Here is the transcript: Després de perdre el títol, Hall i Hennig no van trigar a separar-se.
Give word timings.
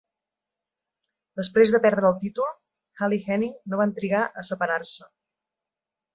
Després 1.41 1.73
de 1.75 1.81
perdre 1.83 2.09
el 2.09 2.17
títol, 2.23 2.49
Hall 3.05 3.15
i 3.19 3.21
Hennig 3.27 3.61
no 3.75 3.81
van 3.83 3.95
trigar 4.01 4.23
a 4.43 4.47
separar-se. 4.51 5.09